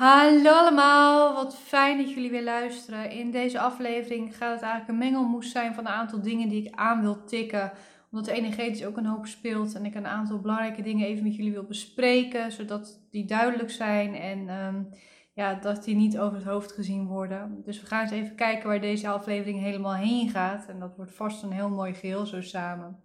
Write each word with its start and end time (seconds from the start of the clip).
Hallo 0.00 0.50
allemaal, 0.50 1.34
wat 1.34 1.56
fijn 1.56 1.98
dat 1.98 2.12
jullie 2.12 2.30
weer 2.30 2.44
luisteren. 2.44 3.10
In 3.10 3.30
deze 3.30 3.60
aflevering 3.60 4.36
gaat 4.36 4.52
het 4.52 4.62
eigenlijk 4.62 4.88
een 4.88 5.10
mengelmoes 5.10 5.50
zijn 5.50 5.74
van 5.74 5.86
een 5.86 5.92
aantal 5.92 6.22
dingen 6.22 6.48
die 6.48 6.64
ik 6.66 6.74
aan 6.74 7.00
wil 7.00 7.24
tikken. 7.24 7.72
Omdat 8.10 8.28
de 8.28 8.32
energetisch 8.32 8.84
ook 8.84 8.96
een 8.96 9.06
hoop 9.06 9.26
speelt 9.26 9.74
en 9.74 9.84
ik 9.84 9.94
een 9.94 10.06
aantal 10.06 10.40
belangrijke 10.40 10.82
dingen 10.82 11.06
even 11.06 11.24
met 11.24 11.36
jullie 11.36 11.52
wil 11.52 11.64
bespreken. 11.64 12.52
Zodat 12.52 13.00
die 13.10 13.24
duidelijk 13.24 13.70
zijn 13.70 14.14
en 14.14 14.48
um, 14.48 14.88
ja, 15.34 15.54
dat 15.54 15.84
die 15.84 15.96
niet 15.96 16.18
over 16.18 16.36
het 16.36 16.46
hoofd 16.46 16.72
gezien 16.72 17.06
worden. 17.06 17.62
Dus 17.64 17.80
we 17.80 17.86
gaan 17.86 18.02
eens 18.02 18.10
even 18.10 18.34
kijken 18.34 18.68
waar 18.68 18.80
deze 18.80 19.08
aflevering 19.08 19.60
helemaal 19.60 19.94
heen 19.94 20.28
gaat. 20.28 20.66
En 20.68 20.78
dat 20.78 20.96
wordt 20.96 21.14
vast 21.14 21.42
een 21.42 21.52
heel 21.52 21.70
mooi 21.70 21.94
geheel 21.94 22.26
zo 22.26 22.40
samen. 22.40 23.00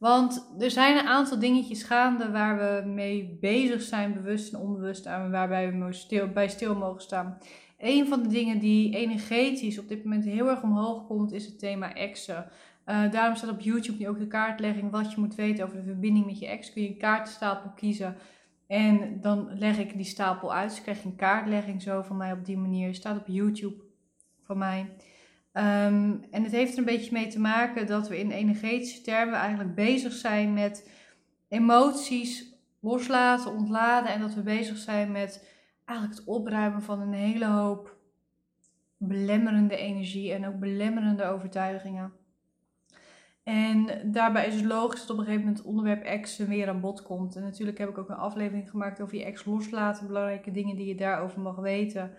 Want 0.00 0.52
er 0.58 0.70
zijn 0.70 0.98
een 0.98 1.06
aantal 1.06 1.38
dingetjes 1.38 1.82
gaande 1.82 2.30
waar 2.30 2.58
we 2.58 2.88
mee 2.88 3.36
bezig 3.40 3.82
zijn, 3.82 4.14
bewust 4.14 4.52
en 4.52 4.60
onbewust, 4.60 5.06
en 5.06 5.30
waarbij 5.30 5.72
we 5.72 5.92
stil, 5.92 6.28
bij 6.28 6.48
stil 6.48 6.74
mogen 6.74 7.02
staan. 7.02 7.38
Een 7.78 8.06
van 8.06 8.22
de 8.22 8.28
dingen 8.28 8.58
die 8.58 8.96
energetisch 8.96 9.78
op 9.78 9.88
dit 9.88 10.04
moment 10.04 10.24
heel 10.24 10.48
erg 10.48 10.62
omhoog 10.62 11.06
komt, 11.06 11.32
is 11.32 11.46
het 11.46 11.58
thema 11.58 11.94
exen. 11.94 12.46
Uh, 12.86 13.10
daarom 13.10 13.36
staat 13.36 13.50
op 13.50 13.60
YouTube 13.60 13.98
nu 13.98 14.08
ook 14.08 14.18
de 14.18 14.26
kaartlegging 14.26 14.90
wat 14.90 15.12
je 15.12 15.20
moet 15.20 15.34
weten 15.34 15.64
over 15.64 15.76
de 15.76 15.84
verbinding 15.84 16.26
met 16.26 16.38
je 16.38 16.46
ex. 16.46 16.72
Kun 16.72 16.82
je 16.82 16.88
een 16.88 16.96
kaartenstapel 16.96 17.70
kiezen 17.70 18.16
en 18.66 19.20
dan 19.20 19.58
leg 19.58 19.78
ik 19.78 19.96
die 19.96 20.04
stapel 20.04 20.54
uit. 20.54 20.70
Dus 20.70 20.82
krijg 20.82 21.02
je 21.02 21.08
een 21.08 21.16
kaartlegging 21.16 21.82
zo 21.82 22.02
van 22.02 22.16
mij 22.16 22.32
op 22.32 22.44
die 22.44 22.58
manier. 22.58 22.94
Staat 22.94 23.18
op 23.18 23.26
YouTube 23.26 23.82
van 24.42 24.58
mij. 24.58 24.96
Ehm, 25.52 26.14
en 26.30 26.42
het 26.42 26.52
heeft 26.52 26.72
er 26.72 26.78
een 26.78 26.84
beetje 26.84 27.12
mee 27.12 27.26
te 27.26 27.40
maken 27.40 27.86
dat 27.86 28.08
we 28.08 28.18
in 28.18 28.30
energetische 28.30 29.00
termen 29.00 29.34
eigenlijk 29.34 29.74
bezig 29.74 30.12
zijn 30.12 30.52
met 30.52 30.90
emoties 31.48 32.54
loslaten, 32.80 33.52
ontladen. 33.52 34.12
En 34.12 34.20
dat 34.20 34.34
we 34.34 34.42
bezig 34.42 34.76
zijn 34.76 35.12
met 35.12 35.48
eigenlijk 35.84 36.18
het 36.18 36.28
opruimen 36.28 36.82
van 36.82 37.00
een 37.00 37.12
hele 37.12 37.46
hoop 37.46 37.98
belemmerende 38.96 39.76
energie 39.76 40.32
en 40.32 40.46
ook 40.46 40.58
belemmerende 40.58 41.24
overtuigingen. 41.24 42.12
En 43.42 44.12
daarbij 44.12 44.46
is 44.46 44.54
het 44.54 44.64
logisch 44.64 45.00
dat 45.00 45.10
op 45.10 45.18
een 45.18 45.24
gegeven 45.24 45.44
moment 45.44 45.58
het 45.58 45.66
onderwerp 45.66 46.02
ex 46.02 46.36
weer 46.36 46.68
aan 46.68 46.80
bod 46.80 47.02
komt. 47.02 47.36
En 47.36 47.42
natuurlijk 47.42 47.78
heb 47.78 47.88
ik 47.88 47.98
ook 47.98 48.08
een 48.08 48.16
aflevering 48.16 48.70
gemaakt 48.70 49.00
over 49.00 49.16
je 49.16 49.24
ex 49.24 49.44
loslaten, 49.44 50.06
belangrijke 50.06 50.50
dingen 50.50 50.76
die 50.76 50.86
je 50.86 50.94
daarover 50.94 51.40
mag 51.40 51.56
weten. 51.56 52.12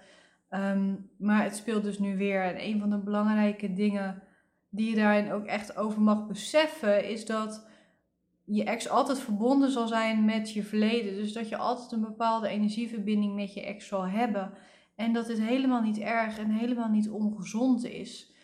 Ehm, 0.52 0.96
maar 1.18 1.44
het 1.44 1.56
speelt 1.56 1.84
dus 1.84 2.00
nu 2.00 2.18
weer. 2.18 2.44
En 2.44 2.64
een 2.64 2.80
van 2.80 2.90
de 2.90 2.98
belangrijke 2.98 3.74
dingen 3.74 4.24
die 4.70 4.90
je 4.90 4.96
daarin 4.96 5.32
ook 5.32 5.46
echt 5.46 5.78
over 5.78 6.02
mag 6.02 6.28
beseffen, 6.28 7.10
is 7.10 7.26
dat 7.26 7.68
je 8.44 8.64
ex 8.64 8.90
altijd 8.90 9.20
verbonden 9.20 9.72
zal 9.72 9.88
zijn 9.88 10.26
met 10.26 10.52
je 10.54 10.64
verleden. 10.64 11.16
Dus 11.16 11.34
dat 11.34 11.50
je 11.50 11.58
altijd 11.58 11.92
een 11.92 12.02
bepaalde 12.02 12.48
energieverbinding 12.48 13.36
met 13.36 13.54
je 13.54 13.66
ex 13.66 13.88
zal 13.88 14.08
hebben. 14.08 14.54
En 14.96 15.14
dat 15.14 15.28
het 15.28 15.42
helemaal 15.42 15.82
niet 15.82 16.00
erg 16.00 16.40
en 16.40 16.50
helemaal 16.50 16.90
niet 16.90 17.10
ongezond 17.10 17.84
is. 17.84 18.36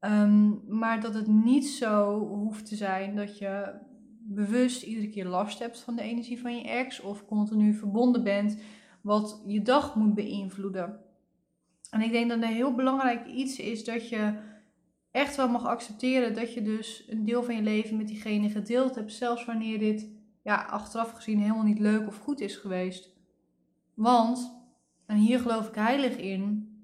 Ehm, 0.00 0.78
maar 0.78 1.00
dat 1.00 1.14
het 1.14 1.26
niet 1.26 1.66
zo 1.66 2.18
hoeft 2.18 2.66
te 2.66 2.76
zijn 2.76 3.16
dat 3.16 3.38
je 3.38 3.72
bewust 4.18 4.82
iedere 4.82 5.08
keer 5.08 5.26
last 5.26 5.58
hebt 5.58 5.80
van 5.80 5.96
de 5.96 6.02
energie 6.02 6.40
van 6.40 6.56
je 6.56 6.68
ex. 6.68 7.00
Of 7.00 7.26
continu 7.26 7.74
verbonden 7.74 8.22
bent, 8.22 8.60
wat 9.00 9.42
je 9.46 9.62
dag 9.62 9.94
moet 9.94 10.14
beïnvloeden. 10.14 11.05
En 11.96 12.02
ik 12.02 12.12
denk 12.12 12.28
dat 12.28 12.42
een 12.42 12.48
heel 12.48 12.74
belangrijk 12.74 13.26
iets 13.26 13.58
is 13.58 13.84
dat 13.84 14.08
je 14.08 14.34
echt 15.10 15.36
wel 15.36 15.48
mag 15.48 15.66
accepteren 15.66 16.34
dat 16.34 16.54
je 16.54 16.62
dus 16.62 17.04
een 17.08 17.24
deel 17.24 17.42
van 17.42 17.54
je 17.54 17.62
leven 17.62 17.96
met 17.96 18.08
diegene 18.08 18.50
gedeeld 18.50 18.94
hebt, 18.94 19.12
zelfs 19.12 19.44
wanneer 19.44 19.78
dit 19.78 20.08
ja, 20.42 20.62
achteraf 20.62 21.10
gezien 21.10 21.38
helemaal 21.38 21.62
niet 21.62 21.78
leuk 21.78 22.06
of 22.06 22.18
goed 22.18 22.40
is 22.40 22.56
geweest. 22.56 23.10
Want, 23.94 24.52
en 25.06 25.16
hier 25.16 25.40
geloof 25.40 25.68
ik 25.68 25.74
heilig 25.74 26.16
in, 26.16 26.74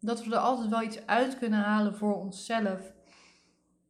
dat 0.00 0.24
we 0.24 0.34
er 0.34 0.40
altijd 0.40 0.68
wel 0.68 0.82
iets 0.82 1.06
uit 1.06 1.38
kunnen 1.38 1.60
halen 1.60 1.96
voor 1.96 2.14
onszelf. 2.14 2.92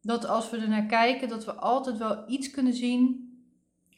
Dat 0.01 0.25
als 0.25 0.49
we 0.49 0.57
er 0.57 0.69
naar 0.69 0.85
kijken, 0.85 1.29
dat 1.29 1.45
we 1.45 1.53
altijd 1.53 1.97
wel 1.97 2.29
iets 2.29 2.51
kunnen 2.51 2.73
zien 2.73 3.29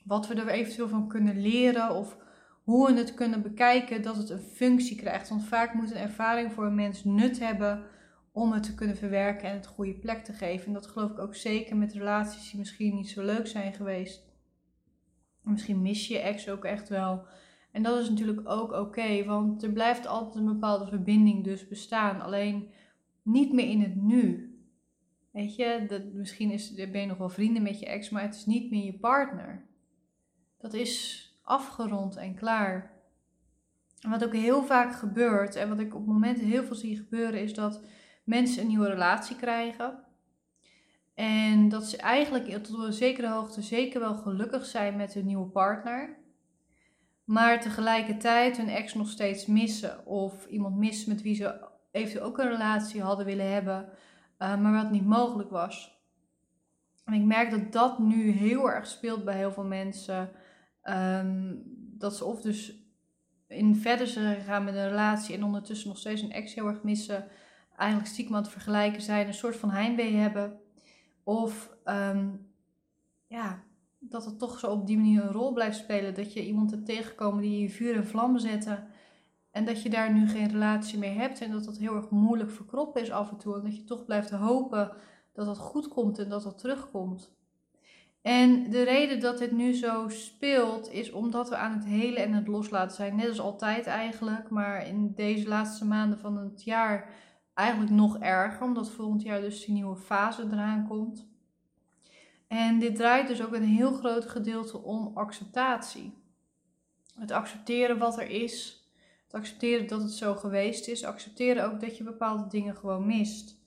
wat 0.05 0.27
we 0.27 0.33
er 0.35 0.47
eventueel 0.47 0.87
van 0.87 1.07
kunnen 1.07 1.41
leren 1.41 1.95
of 1.95 2.17
hoe 2.63 2.87
we 2.87 2.97
het 2.97 3.13
kunnen 3.13 3.41
bekijken 3.41 4.01
dat 4.01 4.15
het 4.15 4.29
een 4.29 4.39
functie 4.39 4.97
krijgt. 4.97 5.29
Want 5.29 5.43
vaak 5.43 5.73
moet 5.73 5.91
een 5.91 5.97
ervaring 5.97 6.53
voor 6.53 6.65
een 6.65 6.75
mens 6.75 7.03
nut 7.03 7.39
hebben 7.39 7.83
om 8.31 8.51
het 8.51 8.63
te 8.63 8.75
kunnen 8.75 8.97
verwerken 8.97 9.49
en 9.49 9.55
het 9.55 9.65
goede 9.65 9.93
plek 9.93 10.23
te 10.23 10.33
geven. 10.33 10.67
En 10.67 10.73
dat 10.73 10.87
geloof 10.87 11.11
ik 11.11 11.19
ook 11.19 11.35
zeker 11.35 11.75
met 11.75 11.93
relaties 11.93 12.49
die 12.49 12.59
misschien 12.59 12.95
niet 12.95 13.09
zo 13.09 13.23
leuk 13.23 13.47
zijn 13.47 13.73
geweest. 13.73 14.31
Misschien 15.41 15.81
mis 15.81 16.07
je 16.07 16.19
ex 16.19 16.49
ook 16.49 16.65
echt 16.65 16.89
wel. 16.89 17.25
En 17.71 17.83
dat 17.83 17.99
is 17.99 18.09
natuurlijk 18.09 18.49
ook 18.49 18.71
oké, 18.71 19.23
want 19.25 19.63
er 19.63 19.71
blijft 19.71 20.07
altijd 20.07 20.35
een 20.35 20.53
bepaalde 20.53 20.87
verbinding 20.87 21.43
dus 21.43 21.67
bestaan. 21.67 22.21
Alleen 22.21 22.69
niet 23.21 23.53
meer 23.53 23.69
in 23.69 23.81
het 23.81 23.95
nu. 23.95 24.47
Weet 25.31 25.55
je, 25.55 25.85
dat, 25.87 26.13
misschien 26.13 26.51
is, 26.51 26.73
ben 26.73 27.01
je 27.01 27.05
nog 27.05 27.17
wel 27.17 27.29
vrienden 27.29 27.63
met 27.63 27.79
je 27.79 27.85
ex, 27.85 28.09
maar 28.09 28.21
het 28.21 28.35
is 28.35 28.45
niet 28.45 28.71
meer 28.71 28.85
je 28.85 28.99
partner. 28.99 29.65
Dat 30.57 30.73
is 30.73 31.22
afgerond 31.43 32.15
en 32.15 32.35
klaar. 32.35 32.91
En 34.01 34.09
wat 34.09 34.25
ook 34.25 34.33
heel 34.33 34.63
vaak 34.63 34.95
gebeurt, 34.95 35.55
en 35.55 35.69
wat 35.69 35.79
ik 35.79 35.95
op 35.95 36.05
momenten 36.05 36.45
heel 36.45 36.63
veel 36.63 36.75
zie 36.75 36.97
gebeuren, 36.97 37.41
is 37.41 37.53
dat 37.53 37.81
mensen 38.23 38.61
een 38.61 38.67
nieuwe 38.67 38.89
relatie 38.89 39.35
krijgen. 39.35 40.03
En 41.13 41.69
dat 41.69 41.85
ze 41.85 41.97
eigenlijk 41.97 42.63
tot 42.63 42.83
een 42.83 42.93
zekere 42.93 43.29
hoogte 43.29 43.61
zeker 43.61 43.99
wel 43.99 44.15
gelukkig 44.15 44.65
zijn 44.65 44.95
met 44.95 45.13
hun 45.13 45.25
nieuwe 45.25 45.49
partner. 45.49 46.17
Maar 47.23 47.61
tegelijkertijd 47.61 48.57
hun 48.57 48.69
ex 48.69 48.93
nog 48.93 49.09
steeds 49.09 49.45
missen. 49.45 50.05
Of 50.05 50.45
iemand 50.45 50.77
missen 50.77 51.09
met 51.09 51.21
wie 51.21 51.35
ze 51.35 51.67
eventueel 51.91 52.25
ook 52.25 52.37
een 52.37 52.49
relatie 52.49 53.01
hadden 53.01 53.25
willen 53.25 53.51
hebben. 53.51 53.89
Uh, 54.39 54.57
maar 54.57 54.73
wat 54.73 54.91
niet 54.91 55.05
mogelijk 55.05 55.49
was. 55.49 56.01
En 57.05 57.13
ik 57.13 57.23
merk 57.23 57.51
dat 57.51 57.71
dat 57.71 57.99
nu 57.99 58.29
heel 58.29 58.71
erg 58.71 58.87
speelt 58.87 59.25
bij 59.25 59.37
heel 59.37 59.51
veel 59.51 59.63
mensen. 59.63 60.31
Ehm, 60.83 61.55
dat 61.97 62.17
ze 62.17 62.25
of 62.25 62.41
dus 62.41 62.83
in 63.47 63.75
verder 63.75 64.07
zijn 64.07 64.35
gegaan 64.35 64.63
met 64.63 64.75
een 64.75 64.89
relatie 64.89 65.35
en 65.35 65.43
ondertussen 65.43 65.87
nog 65.87 65.97
steeds 65.97 66.21
een 66.21 66.31
ex 66.31 66.53
heel 66.53 66.67
erg 66.67 66.83
missen. 66.83 67.27
Eigenlijk 67.77 68.09
stiekem 68.09 68.35
aan 68.35 68.41
het 68.41 68.51
vergelijken 68.51 69.01
zijn, 69.01 69.27
een 69.27 69.33
soort 69.33 69.55
van 69.55 69.69
heimwee 69.69 70.13
hebben. 70.13 70.59
Of 71.23 71.75
ehm, 71.83 72.29
ja, 73.27 73.63
dat 73.99 74.25
het 74.25 74.39
toch 74.39 74.59
zo 74.59 74.71
op 74.71 74.87
die 74.87 74.97
manier 74.97 75.23
een 75.23 75.31
rol 75.31 75.53
blijft 75.53 75.77
spelen. 75.77 76.13
Dat 76.13 76.33
je 76.33 76.45
iemand 76.45 76.71
hebt 76.71 76.85
tegengekomen 76.85 77.41
die 77.41 77.61
je 77.61 77.69
vuur 77.69 77.95
en 77.95 78.07
vlam 78.07 78.37
zetten. 78.37 78.87
En 79.51 79.65
dat 79.65 79.81
je 79.81 79.89
daar 79.89 80.13
nu 80.13 80.27
geen 80.27 80.49
relatie 80.49 80.99
meer 80.99 81.15
hebt. 81.15 81.41
En 81.41 81.51
dat 81.51 81.63
dat 81.63 81.77
heel 81.77 81.95
erg 81.95 82.09
moeilijk 82.09 82.51
verkroppen 82.51 83.01
is 83.01 83.11
af 83.11 83.31
en 83.31 83.37
toe. 83.37 83.55
En 83.55 83.63
dat 83.63 83.75
je 83.75 83.83
toch 83.83 84.05
blijft 84.05 84.29
hopen 84.29 84.91
dat 85.33 85.45
dat 85.45 85.57
goed 85.57 85.87
komt 85.87 86.19
en 86.19 86.29
dat 86.29 86.43
dat 86.43 86.57
terugkomt. 86.57 87.35
En 88.23 88.69
de 88.69 88.83
reden 88.83 89.19
dat 89.19 89.37
dit 89.37 89.51
nu 89.51 89.73
zo 89.73 90.09
speelt 90.09 90.91
is 90.91 91.11
omdat 91.11 91.49
we 91.49 91.55
aan 91.55 91.73
het 91.73 91.85
hele 91.85 92.19
en 92.19 92.33
het 92.33 92.47
loslaten 92.47 92.95
zijn. 92.95 93.15
Net 93.15 93.27
als 93.27 93.39
altijd 93.39 93.85
eigenlijk, 93.85 94.49
maar 94.49 94.87
in 94.87 95.13
deze 95.15 95.47
laatste 95.47 95.85
maanden 95.85 96.19
van 96.19 96.37
het 96.37 96.63
jaar 96.63 97.09
eigenlijk 97.53 97.91
nog 97.91 98.17
erger, 98.17 98.63
omdat 98.63 98.91
volgend 98.91 99.21
jaar 99.21 99.41
dus 99.41 99.65
die 99.65 99.73
nieuwe 99.73 99.95
fase 99.95 100.47
eraan 100.51 100.87
komt. 100.87 101.27
En 102.47 102.79
dit 102.79 102.95
draait 102.95 103.27
dus 103.27 103.43
ook 103.43 103.53
een 103.53 103.63
heel 103.63 103.91
groot 103.91 104.25
gedeelte 104.25 104.81
om 104.81 105.11
acceptatie. 105.13 106.13
Het 107.15 107.31
accepteren 107.31 107.97
wat 107.97 108.19
er 108.19 108.29
is, 108.29 108.83
het 109.23 109.33
accepteren 109.33 109.87
dat 109.87 110.01
het 110.01 110.11
zo 110.11 110.35
geweest 110.35 110.87
is, 110.87 111.03
accepteren 111.03 111.65
ook 111.71 111.79
dat 111.79 111.97
je 111.97 112.03
bepaalde 112.03 112.47
dingen 112.47 112.75
gewoon 112.75 113.05
mist. 113.05 113.57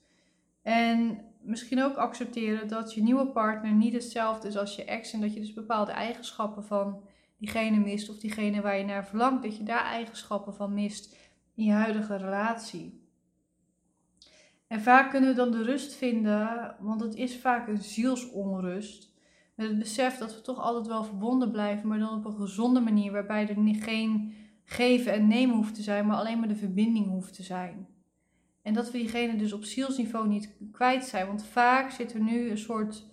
En 0.61 1.25
misschien 1.47 1.83
ook 1.83 1.95
accepteren 1.95 2.67
dat 2.67 2.93
je 2.93 3.03
nieuwe 3.03 3.27
partner 3.27 3.71
niet 3.71 3.93
hetzelfde 3.93 4.47
is 4.47 4.57
als 4.57 4.75
je 4.75 4.85
ex. 4.85 5.13
En 5.13 5.21
dat 5.21 5.33
je 5.33 5.39
dus 5.39 5.53
bepaalde 5.53 5.91
eigenschappen 5.91 6.63
van 6.63 7.01
diegene 7.37 7.77
mist 7.77 8.09
of 8.09 8.17
diegene 8.17 8.61
waar 8.61 8.77
je 8.77 8.85
naar 8.85 9.05
verlangt. 9.05 9.43
Dat 9.43 9.57
je 9.57 9.63
daar 9.63 9.85
eigenschappen 9.85 10.55
van 10.55 10.73
mist 10.73 11.15
in 11.55 11.65
je 11.65 11.71
huidige 11.71 12.15
relatie. 12.15 13.05
En 14.67 14.81
vaak 14.81 15.09
kunnen 15.09 15.29
we 15.29 15.35
dan 15.35 15.51
de 15.51 15.63
rust 15.63 15.93
vinden, 15.93 16.75
want 16.79 17.01
het 17.01 17.15
is 17.15 17.37
vaak 17.37 17.67
een 17.67 17.81
zielsonrust. 17.81 19.15
Met 19.55 19.67
het 19.67 19.79
besef 19.79 20.17
dat 20.17 20.35
we 20.35 20.41
toch 20.41 20.59
altijd 20.59 20.87
wel 20.87 21.03
verbonden 21.03 21.51
blijven, 21.51 21.87
maar 21.87 21.99
dan 21.99 22.17
op 22.17 22.25
een 22.25 22.37
gezonde 22.37 22.79
manier. 22.79 23.11
Waarbij 23.11 23.47
er 23.47 23.75
geen 23.81 24.33
geven 24.63 25.13
en 25.13 25.27
nemen 25.27 25.55
hoeft 25.55 25.75
te 25.75 25.81
zijn, 25.81 26.05
maar 26.05 26.17
alleen 26.17 26.39
maar 26.39 26.47
de 26.47 26.55
verbinding 26.55 27.07
hoeft 27.07 27.33
te 27.33 27.43
zijn. 27.43 27.87
En 28.67 28.73
dat 28.73 28.91
we 28.91 28.97
diegene 28.97 29.35
dus 29.35 29.53
op 29.53 29.63
zielsniveau 29.63 30.27
niet 30.27 30.55
kwijt 30.71 31.05
zijn. 31.05 31.27
Want 31.27 31.45
vaak 31.45 31.91
zit 31.91 32.13
er 32.13 32.19
nu 32.19 32.49
een 32.49 32.57
soort 32.57 33.05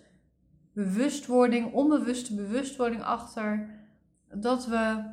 bewustwording, 0.73 1.73
onbewuste 1.73 2.35
bewustwording 2.35 3.03
achter. 3.03 3.69
Dat 4.33 4.65
we 4.65 5.03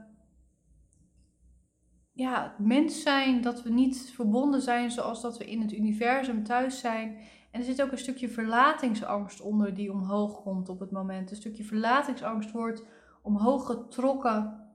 ja, 2.13 2.55
mens 2.59 3.03
zijn, 3.03 3.41
dat 3.41 3.63
we 3.63 3.71
niet 3.71 4.11
verbonden 4.15 4.63
zijn 4.63 4.91
zoals 4.91 5.23
dat 5.23 5.39
we 5.39 5.45
in 5.45 5.61
het 5.61 5.73
universum 5.73 6.45
thuis 6.45 6.79
zijn. 6.79 7.17
En 7.51 7.61
er 7.61 7.67
zit 7.67 7.83
ook 7.83 7.93
een 7.93 7.99
stukje 7.99 8.29
verlatingsangst 8.29 9.41
onder 9.41 9.75
die 9.75 9.93
omhoog 9.93 10.43
komt 10.43 10.69
op 10.69 10.81
het 10.81 10.91
moment. 10.91 11.31
Een 11.31 11.37
stukje 11.37 11.65
verlatingsangst 11.65 12.51
wordt 12.51 12.85
omhoog 13.23 13.67
getrokken. 13.67 14.67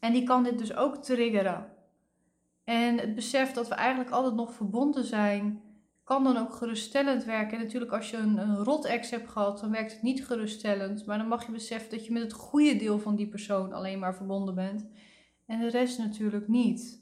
En 0.00 0.12
die 0.12 0.24
kan 0.24 0.42
dit 0.42 0.58
dus 0.58 0.74
ook 0.76 0.96
triggeren. 0.96 1.71
En 2.64 2.98
het 2.98 3.14
besef 3.14 3.52
dat 3.52 3.68
we 3.68 3.74
eigenlijk 3.74 4.10
altijd 4.10 4.34
nog 4.34 4.52
verbonden 4.52 5.04
zijn, 5.04 5.62
kan 6.04 6.24
dan 6.24 6.36
ook 6.36 6.52
geruststellend 6.52 7.24
werken. 7.24 7.56
En 7.56 7.64
natuurlijk 7.64 7.92
als 7.92 8.10
je 8.10 8.16
een, 8.16 8.54
rot-ex 8.56 9.10
hebt 9.10 9.28
gehad, 9.28 9.60
dan 9.60 9.70
werkt 9.70 9.92
het 9.92 10.02
niet 10.02 10.26
geruststellend. 10.26 11.06
Maar 11.06 11.18
dan 11.18 11.28
mag 11.28 11.46
je 11.46 11.52
beseffen 11.52 11.90
dat 11.90 12.06
je 12.06 12.12
met 12.12 12.22
het 12.22 12.32
goede 12.32 12.76
deel 12.76 12.98
van 12.98 13.16
die 13.16 13.28
persoon 13.28 13.72
alleen 13.72 13.98
maar 13.98 14.14
verbonden 14.14 14.54
bent. 14.54 14.86
En 15.46 15.60
de 15.60 15.70
rest 15.70 15.98
natuurlijk 15.98 16.48
niet. 16.48 17.00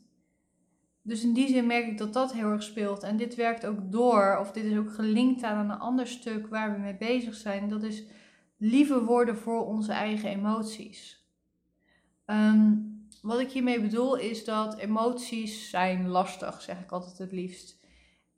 Dus 1.02 1.22
in 1.22 1.32
die 1.32 1.48
zin 1.48 1.66
merk 1.66 1.86
ik 1.86 1.98
dat 1.98 2.12
dat 2.12 2.32
heel 2.32 2.50
erg 2.50 2.62
speelt. 2.62 3.02
En 3.02 3.16
dit 3.16 3.34
werkt 3.34 3.66
ook 3.66 3.92
door, 3.92 4.38
of 4.40 4.52
dit 4.52 4.64
is 4.64 4.76
ook 4.76 4.92
gelinkt 4.92 5.42
aan 5.42 5.70
een 5.70 5.78
ander 5.78 6.06
stuk 6.06 6.46
waar 6.46 6.72
we 6.72 6.78
mee 6.78 6.96
bezig 6.96 7.34
zijn. 7.34 7.68
Dat 7.68 7.82
is 7.82 8.04
lieve 8.56 9.04
worden 9.04 9.36
voor 9.36 9.66
onze 9.66 9.92
eigen 9.92 10.28
emoties. 10.28 11.28
Ehm, 12.24 12.72
wat 13.22 13.40
ik 13.40 13.50
hiermee 13.50 13.80
bedoel 13.80 14.16
is 14.16 14.44
dat 14.44 14.76
emoties 14.76 15.70
zijn 15.70 16.08
lastig, 16.08 16.62
zeg 16.62 16.80
ik 16.80 16.90
altijd 16.90 17.18
het 17.18 17.32
liefst. 17.32 17.78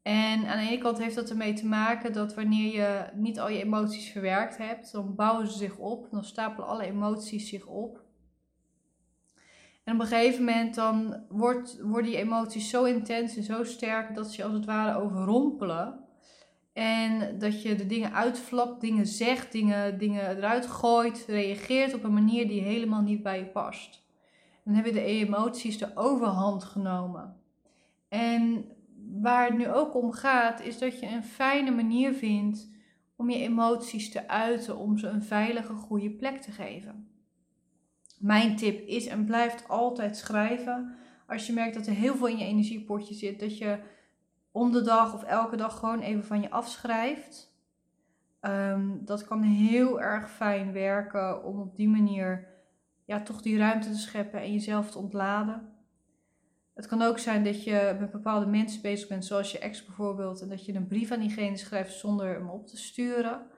En 0.02 0.46
aan 0.46 0.58
de 0.58 0.70
ene 0.70 0.78
kant 0.78 0.98
heeft 0.98 1.14
dat 1.14 1.30
ermee 1.30 1.52
te 1.52 1.66
maken 1.66 2.12
dat 2.12 2.34
wanneer 2.34 2.74
je 2.74 3.04
niet 3.14 3.40
al 3.40 3.48
je 3.48 3.62
emoties 3.62 4.10
verwerkt 4.10 4.56
hebt, 4.56 4.92
dan 4.92 5.14
bouwen 5.14 5.46
ze 5.46 5.58
zich 5.58 5.76
op, 5.76 6.10
dan 6.10 6.24
stapelen 6.24 6.68
alle 6.68 6.84
emoties 6.84 7.48
zich 7.48 7.66
op. 7.66 8.02
En 9.84 9.94
op 9.94 10.00
een 10.00 10.06
gegeven 10.06 10.44
moment 10.44 10.74
dan 10.74 11.24
wordt, 11.28 11.80
worden 11.80 12.10
die 12.10 12.20
emoties 12.20 12.70
zo 12.70 12.84
intens 12.84 13.36
en 13.36 13.42
zo 13.42 13.64
sterk 13.64 14.14
dat 14.14 14.32
ze 14.32 14.44
als 14.44 14.52
het 14.52 14.64
ware 14.64 14.98
overrompelen. 14.98 16.00
En 16.72 17.38
dat 17.38 17.62
je 17.62 17.74
de 17.74 17.86
dingen 17.86 18.12
uitflapt, 18.12 18.80
dingen 18.80 19.06
zegt, 19.06 19.52
dingen, 19.52 19.98
dingen 19.98 20.36
eruit 20.36 20.66
gooit, 20.66 21.24
reageert 21.26 21.94
op 21.94 22.04
een 22.04 22.14
manier 22.14 22.48
die 22.48 22.60
helemaal 22.60 23.02
niet 23.02 23.22
bij 23.22 23.38
je 23.38 23.46
past. 23.46 24.01
Dan 24.64 24.74
hebben 24.74 24.92
de 24.92 25.04
emoties 25.04 25.78
de 25.78 25.90
overhand 25.94 26.64
genomen. 26.64 27.36
En 28.08 28.64
waar 29.20 29.46
het 29.46 29.58
nu 29.58 29.68
ook 29.68 29.94
om 29.94 30.12
gaat, 30.12 30.60
is 30.60 30.78
dat 30.78 31.00
je 31.00 31.06
een 31.06 31.24
fijne 31.24 31.70
manier 31.70 32.12
vindt 32.12 32.70
om 33.16 33.30
je 33.30 33.38
emoties 33.38 34.10
te 34.10 34.28
uiten, 34.28 34.76
om 34.76 34.98
ze 34.98 35.08
een 35.08 35.22
veilige, 35.22 35.72
goede 35.72 36.10
plek 36.10 36.40
te 36.40 36.50
geven. 36.50 37.08
Mijn 38.18 38.56
tip 38.56 38.86
is 38.86 39.06
en 39.06 39.24
blijft 39.24 39.68
altijd 39.68 40.16
schrijven. 40.16 40.94
Als 41.26 41.46
je 41.46 41.52
merkt 41.52 41.74
dat 41.74 41.86
er 41.86 41.92
heel 41.92 42.14
veel 42.14 42.26
in 42.26 42.38
je 42.38 42.44
energiepotje 42.44 43.14
zit, 43.14 43.40
dat 43.40 43.58
je 43.58 43.78
om 44.52 44.72
de 44.72 44.82
dag 44.82 45.14
of 45.14 45.22
elke 45.22 45.56
dag 45.56 45.78
gewoon 45.78 46.00
even 46.00 46.24
van 46.24 46.40
je 46.40 46.50
afschrijft. 46.50 47.54
Ehm, 48.40 49.04
dat 49.04 49.24
kan 49.24 49.42
heel 49.42 50.00
erg 50.00 50.30
fijn 50.30 50.72
werken 50.72 51.44
om 51.44 51.60
op 51.60 51.76
die 51.76 51.88
manier 51.88 52.51
ja, 53.04 53.22
toch 53.22 53.42
die 53.42 53.58
ruimte 53.58 53.90
te 53.90 53.98
scheppen 53.98 54.40
en 54.40 54.52
jezelf 54.52 54.90
te 54.90 54.98
ontladen. 54.98 55.70
Het 56.74 56.86
kan 56.86 57.02
ook 57.02 57.18
zijn 57.18 57.44
dat 57.44 57.64
je 57.64 57.96
met 58.00 58.10
bepaalde 58.10 58.46
mensen 58.46 58.82
bezig 58.82 59.08
bent, 59.08 59.24
zoals 59.24 59.52
je 59.52 59.58
ex 59.58 59.84
bijvoorbeeld, 59.84 60.40
en 60.40 60.48
dat 60.48 60.66
je 60.66 60.74
een 60.74 60.86
brief 60.86 61.10
aan 61.10 61.20
diegene 61.20 61.56
schrijft 61.56 61.98
zonder 61.98 62.34
hem 62.34 62.48
op 62.48 62.66
te 62.66 62.76
sturen 62.76 63.50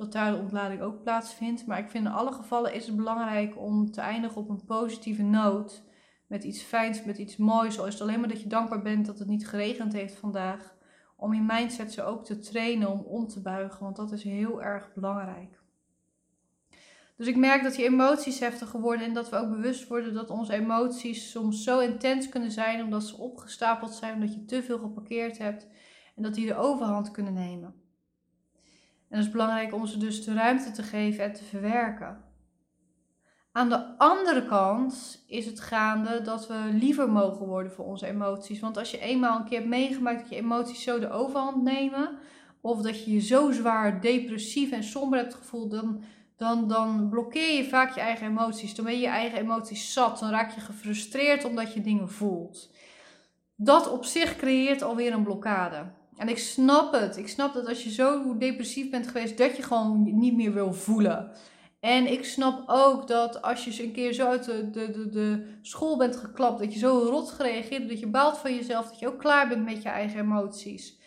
zodat 0.00 0.12
daar 0.12 0.32
de 0.32 0.38
ontlading 0.38 0.80
ook 0.80 1.02
plaatsvindt. 1.02 1.66
Maar 1.66 1.78
ik 1.78 1.90
vind 1.90 2.06
in 2.06 2.12
alle 2.12 2.32
gevallen 2.32 2.74
is 2.74 2.86
het 2.86 2.96
belangrijk 2.96 3.58
om 3.58 3.90
te 3.90 4.00
eindigen 4.00 4.36
op 4.36 4.48
een 4.48 4.64
positieve 4.64 5.22
noot. 5.22 5.82
Met 6.26 6.44
iets 6.44 6.62
fijns, 6.62 7.04
met 7.04 7.18
iets 7.18 7.36
moois. 7.36 7.78
Al 7.78 7.86
is 7.86 7.92
het 7.92 8.02
alleen 8.02 8.20
maar 8.20 8.28
dat 8.28 8.42
je 8.42 8.48
dankbaar 8.48 8.82
bent 8.82 9.06
dat 9.06 9.18
het 9.18 9.28
niet 9.28 9.48
geregend 9.48 9.92
heeft 9.92 10.14
vandaag. 10.14 10.74
Om 11.16 11.34
je 11.34 11.40
mindset 11.40 11.92
zo 11.92 12.04
ook 12.04 12.24
te 12.24 12.38
trainen 12.38 12.90
om 12.90 13.00
om 13.00 13.28
te 13.28 13.40
buigen. 13.40 13.84
Want 13.84 13.96
dat 13.96 14.12
is 14.12 14.22
heel 14.22 14.62
erg 14.62 14.92
belangrijk. 14.94 15.59
Dus 17.20 17.28
ik 17.28 17.36
merk 17.36 17.62
dat 17.62 17.74
die 17.74 17.84
emoties 17.84 18.38
heftiger 18.38 18.80
worden 18.80 19.06
en 19.06 19.12
dat 19.12 19.28
we 19.28 19.36
ook 19.36 19.50
bewust 19.50 19.88
worden 19.88 20.14
dat 20.14 20.30
onze 20.30 20.52
emoties 20.52 21.30
soms 21.30 21.64
zo 21.64 21.78
intens 21.78 22.28
kunnen 22.28 22.50
zijn 22.50 22.82
omdat 22.82 23.04
ze 23.04 23.16
opgestapeld 23.16 23.94
zijn, 23.94 24.14
omdat 24.14 24.34
je 24.34 24.44
te 24.44 24.62
veel 24.62 24.78
geparkeerd 24.78 25.38
hebt 25.38 25.66
en 26.16 26.22
dat 26.22 26.34
die 26.34 26.46
de 26.46 26.56
overhand 26.56 27.10
kunnen 27.10 27.32
nemen. 27.32 27.74
En 29.08 29.16
het 29.16 29.24
is 29.26 29.30
belangrijk 29.30 29.74
om 29.74 29.86
ze 29.86 29.98
dus 29.98 30.24
de 30.24 30.34
ruimte 30.34 30.70
te 30.70 30.82
geven 30.82 31.24
en 31.24 31.32
te 31.32 31.44
verwerken. 31.44 32.24
Aan 33.52 33.68
de 33.68 33.98
andere 33.98 34.46
kant 34.46 35.24
is 35.26 35.46
het 35.46 35.60
gaande 35.60 36.22
dat 36.22 36.46
we 36.46 36.70
liever 36.72 37.10
mogen 37.10 37.46
worden 37.46 37.72
voor 37.72 37.84
onze 37.84 38.06
emoties. 38.06 38.60
Want 38.60 38.76
als 38.76 38.90
je 38.90 38.98
eenmaal 38.98 39.38
een 39.38 39.44
keer 39.44 39.58
hebt 39.58 39.70
meegemaakt 39.70 40.20
dat 40.20 40.28
je 40.28 40.36
emoties 40.36 40.82
zo 40.82 40.98
de 40.98 41.10
overhand 41.10 41.62
nemen, 41.62 42.18
of 42.60 42.82
dat 42.82 43.04
je 43.04 43.12
je 43.12 43.20
zo 43.20 43.50
zwaar 43.50 44.00
depressief 44.00 44.70
en 44.70 44.84
somber 44.84 45.18
hebt 45.18 45.34
gevoeld, 45.34 45.70
dan, 45.70 46.02
dan, 46.40 46.68
dan 46.68 47.08
blokkeer 47.08 47.56
je 47.56 47.68
vaak 47.68 47.94
je 47.94 48.00
eigen 48.00 48.26
emoties. 48.26 48.74
Dan 48.74 48.84
ben 48.84 48.94
je 48.94 49.00
je 49.00 49.06
eigen 49.06 49.38
emoties 49.38 49.92
zat, 49.92 50.18
dan 50.18 50.30
raak 50.30 50.54
je 50.54 50.60
gefrustreerd 50.60 51.44
omdat 51.44 51.74
je 51.74 51.80
dingen 51.80 52.10
voelt. 52.10 52.70
Dat 53.56 53.90
op 53.90 54.04
zich 54.04 54.36
creëert 54.36 54.82
alweer 54.82 55.12
een 55.12 55.22
blokkade. 55.22 55.92
En 56.16 56.28
ik 56.28 56.38
snap 56.38 56.92
het. 56.92 57.16
Ik 57.16 57.28
snap 57.28 57.54
dat 57.54 57.66
als 57.66 57.84
je 57.84 57.90
zo 57.90 58.36
depressief 58.38 58.90
bent 58.90 59.06
geweest, 59.06 59.38
dat 59.38 59.56
je 59.56 59.62
gewoon 59.62 60.18
niet 60.18 60.36
meer 60.36 60.52
wil 60.52 60.72
voelen. 60.72 61.32
En 61.80 62.12
ik 62.12 62.24
snap 62.24 62.62
ook 62.66 63.08
dat 63.08 63.42
als 63.42 63.64
je 63.64 63.82
een 63.82 63.92
keer 63.92 64.12
zo 64.12 64.26
uit 64.26 64.44
de, 64.44 64.70
de, 64.70 64.90
de, 64.90 65.08
de 65.08 65.58
school 65.62 65.96
bent 65.96 66.16
geklapt, 66.16 66.58
dat 66.58 66.72
je 66.72 66.78
zo 66.78 66.98
rot 66.98 67.30
gereageerd 67.30 67.88
dat 67.88 68.00
je 68.00 68.06
baalt 68.06 68.38
van 68.38 68.54
jezelf, 68.54 68.88
dat 68.88 68.98
je 68.98 69.08
ook 69.08 69.18
klaar 69.18 69.48
bent 69.48 69.64
met 69.64 69.82
je 69.82 69.88
eigen 69.88 70.20
emoties. 70.20 70.98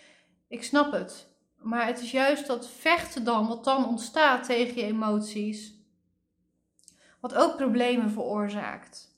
Ik 0.48 0.64
snap 0.64 0.92
het. 0.92 1.33
Maar 1.64 1.86
het 1.86 2.02
is 2.02 2.12
juist 2.12 2.48
dat 2.48 2.70
vechten 2.70 3.24
dan, 3.24 3.48
wat 3.48 3.64
dan 3.64 3.88
ontstaat 3.88 4.46
tegen 4.46 4.76
je 4.76 4.84
emoties, 4.84 5.74
wat 7.20 7.36
ook 7.36 7.56
problemen 7.56 8.12
veroorzaakt. 8.12 9.14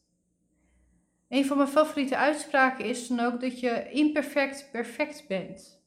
Een 1.27 1.45
van 1.45 1.57
mijn 1.57 1.69
favoriete 1.69 2.18
uitspraken 2.18 2.86
is 2.86 3.07
dan 3.07 3.19
ook 3.19 3.42
dat 3.42 3.59
je 3.59 3.89
imperfect 3.92 4.69
perfect 4.71 5.27
bent. 5.27 5.83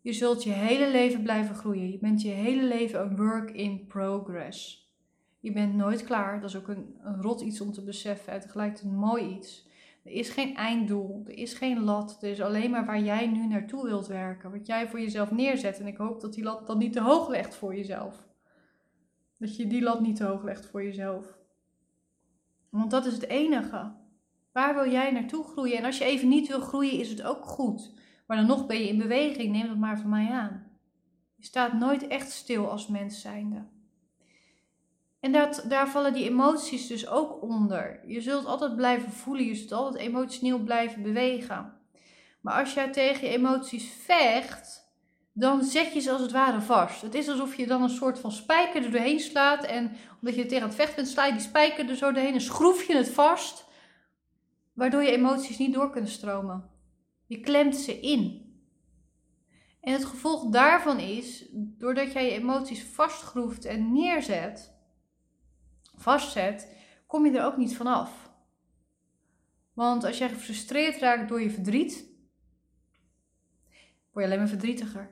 Je 0.00 0.12
zult 0.12 0.42
je 0.42 0.50
hele 0.50 0.90
leven 0.90 1.22
blijven 1.22 1.54
groeien. 1.54 1.90
Je 1.90 1.98
bent 1.98 2.22
je 2.22 2.28
hele 2.28 2.62
leven 2.62 3.00
een 3.00 3.16
work 3.16 3.50
in 3.50 3.86
progress. 3.86 4.88
Je 5.40 5.52
bent 5.52 5.74
nooit 5.74 6.04
klaar. 6.04 6.40
Dat 6.40 6.50
is 6.50 6.56
ook 6.56 6.68
een, 6.68 6.96
rot 7.20 7.40
iets 7.40 7.60
om 7.60 7.72
te 7.72 7.82
beseffen. 7.82 8.32
En 8.32 8.40
tegelijkertijd 8.40 8.92
een 8.92 8.98
mooi 8.98 9.36
iets. 9.36 9.66
Er 10.04 10.10
is 10.10 10.28
geen 10.28 10.56
einddoel. 10.56 11.22
Er 11.26 11.38
is 11.38 11.54
geen 11.54 11.80
lat. 11.80 12.18
Er 12.20 12.30
is 12.30 12.40
alleen 12.40 12.70
maar 12.70 12.84
waar 12.84 13.00
jij 13.00 13.26
nu 13.26 13.46
naartoe 13.46 13.84
wilt 13.84 14.06
werken. 14.06 14.50
Wat 14.50 14.66
jij 14.66 14.88
voor 14.88 15.00
jezelf 15.00 15.30
neerzet. 15.30 15.80
En 15.80 15.86
ik 15.86 15.96
hoop 15.96 16.20
dat 16.20 16.34
die 16.34 16.44
lat 16.44 16.66
dan 16.66 16.78
niet 16.78 16.92
te 16.92 17.00
hoog 17.00 17.28
legt 17.28 17.54
voor 17.54 17.76
jezelf. 17.76 18.26
Dat 19.38 19.56
je 19.56 19.66
die 19.66 19.82
lat 19.82 20.00
niet 20.00 20.16
te 20.16 20.24
hoog 20.24 20.42
legt 20.42 20.66
voor 20.66 20.84
jezelf. 20.84 21.38
Want 22.68 22.90
dat 22.90 23.06
is 23.06 23.12
het 23.12 23.28
enige. 23.28 23.92
Waar 24.52 24.74
wil 24.74 24.92
jij 24.92 25.10
naartoe 25.10 25.44
groeien? 25.44 25.78
En 25.78 25.84
als 25.84 25.98
je 25.98 26.04
even 26.04 26.28
niet 26.28 26.48
wil 26.48 26.60
groeien, 26.60 26.98
is 26.98 27.10
het 27.10 27.22
ook 27.22 27.44
goed. 27.44 27.92
Maar 28.26 28.36
dan 28.36 28.46
nog 28.46 28.66
ben 28.66 28.78
je 28.78 28.88
in 28.88 28.98
beweging, 28.98 29.52
neem 29.52 29.66
dat 29.66 29.76
maar 29.76 29.98
van 29.98 30.10
mij 30.10 30.30
aan. 30.30 30.66
Je 31.34 31.44
staat 31.44 31.72
nooit 31.72 32.06
echt 32.06 32.30
stil 32.30 32.70
als 32.70 32.88
mens 32.88 33.20
zijnde. 33.20 33.64
En 35.24 35.32
dat, 35.32 35.64
daar 35.68 35.88
vallen 35.88 36.12
die 36.12 36.28
emoties 36.28 36.86
dus 36.86 37.08
ook 37.08 37.42
onder. 37.42 38.00
Je 38.06 38.20
zult 38.20 38.46
altijd 38.46 38.76
blijven 38.76 39.12
voelen, 39.12 39.44
je 39.44 39.54
zult 39.54 39.72
altijd 39.72 40.02
emotioneel 40.02 40.58
blijven 40.58 41.02
bewegen. 41.02 41.72
Maar 42.40 42.60
als 42.60 42.74
jij 42.74 42.90
tegen 42.90 43.28
je 43.28 43.34
emoties 43.34 43.92
vecht, 44.04 44.92
dan 45.32 45.62
zet 45.64 45.92
je 45.92 46.00
ze 46.00 46.10
als 46.10 46.20
het 46.20 46.32
ware 46.32 46.60
vast. 46.60 47.02
Het 47.02 47.14
is 47.14 47.28
alsof 47.28 47.54
je 47.54 47.66
dan 47.66 47.82
een 47.82 47.88
soort 47.88 48.18
van 48.18 48.32
spijker 48.32 48.84
er 48.84 48.90
doorheen 48.90 49.20
slaat. 49.20 49.64
En 49.64 49.96
omdat 50.20 50.34
je 50.34 50.46
tegen 50.46 50.66
het 50.66 50.74
vechten 50.74 50.96
bent, 50.96 51.08
sla 51.08 51.24
je 51.24 51.32
die 51.32 51.40
spijker 51.40 51.88
er 51.88 51.96
zo 51.96 52.12
doorheen 52.12 52.34
en 52.34 52.40
schroef 52.40 52.82
je 52.82 52.96
het 52.96 53.10
vast. 53.10 53.66
Waardoor 54.72 55.02
je 55.02 55.10
emoties 55.10 55.58
niet 55.58 55.74
door 55.74 55.90
kunnen 55.90 56.10
stromen. 56.10 56.70
Je 57.26 57.40
klemt 57.40 57.76
ze 57.76 58.00
in. 58.00 58.52
En 59.80 59.92
het 59.92 60.04
gevolg 60.04 60.50
daarvan 60.50 60.98
is, 60.98 61.48
doordat 61.52 62.12
jij 62.12 62.24
je 62.24 62.30
emoties 62.30 62.84
vastgroeft 62.84 63.64
en 63.64 63.92
neerzet, 63.92 64.73
vastzet, 65.96 66.76
kom 67.06 67.26
je 67.26 67.38
er 67.38 67.44
ook 67.44 67.56
niet 67.56 67.76
vanaf. 67.76 68.30
Want 69.72 70.04
als 70.04 70.18
jij 70.18 70.28
gefrustreerd 70.28 70.98
raakt 70.98 71.28
door 71.28 71.42
je 71.42 71.50
verdriet, 71.50 72.12
word 74.12 74.24
je 74.24 74.30
alleen 74.30 74.38
maar 74.38 74.48
verdrietiger. 74.48 75.10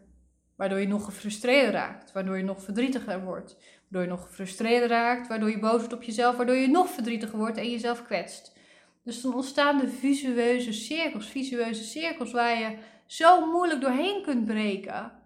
Waardoor 0.56 0.78
je 0.78 0.88
nog 0.88 1.04
gefrustreerder 1.04 1.72
raakt, 1.72 2.12
waardoor 2.12 2.36
je 2.36 2.42
nog 2.42 2.62
verdrietiger 2.62 3.24
wordt. 3.24 3.56
Waardoor 3.82 4.02
je 4.02 4.16
nog 4.16 4.26
gefrustreerder 4.26 4.88
raakt, 4.88 5.28
waardoor 5.28 5.50
je 5.50 5.58
boos 5.58 5.78
wordt 5.78 5.92
op 5.92 6.02
jezelf, 6.02 6.36
waardoor 6.36 6.54
je 6.54 6.68
nog 6.68 6.90
verdrietiger 6.90 7.38
wordt 7.38 7.56
en 7.56 7.70
jezelf 7.70 8.04
kwetst. 8.04 8.56
Dus 9.04 9.20
dan 9.20 9.34
ontstaan 9.34 9.78
de 9.78 9.88
visueuze 9.88 10.72
cirkels, 10.72 11.26
visueuze 11.26 11.84
cirkels 11.84 12.32
waar 12.32 12.58
je 12.58 12.78
zo 13.06 13.46
moeilijk 13.52 13.80
doorheen 13.80 14.22
kunt 14.22 14.44
breken. 14.44 15.21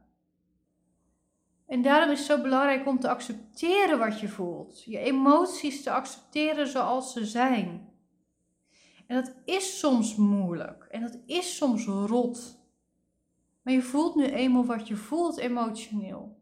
En 1.66 1.82
daarom 1.82 2.10
is 2.10 2.18
het 2.18 2.26
zo 2.26 2.42
belangrijk 2.42 2.86
om 2.86 3.00
te 3.00 3.08
accepteren 3.08 3.98
wat 3.98 4.20
je 4.20 4.28
voelt. 4.28 4.84
Je 4.84 4.98
emoties 4.98 5.82
te 5.82 5.90
accepteren 5.90 6.66
zoals 6.66 7.12
ze 7.12 7.24
zijn. 7.24 7.88
En 9.06 9.16
dat 9.16 9.34
is 9.44 9.78
soms 9.78 10.16
moeilijk. 10.16 10.86
En 10.90 11.00
dat 11.00 11.18
is 11.26 11.56
soms 11.56 11.86
rot. 11.86 12.64
Maar 13.62 13.74
je 13.74 13.82
voelt 13.82 14.14
nu 14.14 14.24
eenmaal 14.24 14.64
wat 14.64 14.88
je 14.88 14.96
voelt 14.96 15.38
emotioneel. 15.38 16.38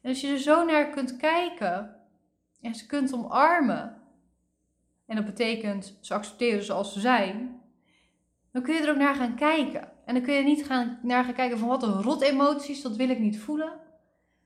En 0.00 0.08
als 0.10 0.20
je 0.20 0.28
er 0.28 0.38
zo 0.38 0.64
naar 0.64 0.90
kunt 0.90 1.16
kijken 1.16 1.96
en 2.60 2.74
ze 2.74 2.86
kunt 2.86 3.12
omarmen, 3.12 4.02
en 5.06 5.16
dat 5.16 5.24
betekent 5.24 5.98
ze 6.00 6.14
accepteren 6.14 6.64
zoals 6.64 6.92
ze 6.92 7.00
zijn, 7.00 7.61
dan 8.52 8.62
kun 8.62 8.74
je 8.74 8.80
er 8.80 8.90
ook 8.90 8.96
naar 8.96 9.14
gaan 9.14 9.34
kijken. 9.34 9.92
En 10.04 10.14
dan 10.14 10.22
kun 10.22 10.34
je 10.34 10.42
niet 10.42 10.64
gaan, 10.64 10.98
naar 11.02 11.24
gaan 11.24 11.34
kijken 11.34 11.58
van 11.58 11.68
wat 11.68 11.82
een 11.82 12.02
rot 12.02 12.20
emoties, 12.20 12.82
dat 12.82 12.96
wil 12.96 13.08
ik 13.08 13.18
niet 13.18 13.38
voelen. 13.38 13.80